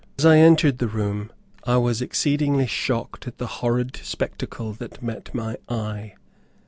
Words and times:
As 0.17 0.25
I 0.25 0.39
entered 0.39 0.79
the 0.79 0.87
room 0.87 1.31
I 1.63 1.77
was 1.77 2.01
exceedingly 2.01 2.65
shocked 2.65 3.27
at 3.27 3.37
the 3.37 3.45
horrid 3.61 3.97
spectacle 3.97 4.73
that 4.73 5.03
met 5.03 5.31
my 5.35 5.57
eye. 5.69 6.15